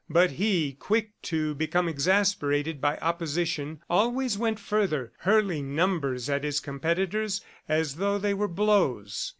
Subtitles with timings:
[0.09, 6.59] But he, quick to become exasperated by opposition, always went further, hurling numbers at his
[6.59, 9.29] competitors as though they were blows.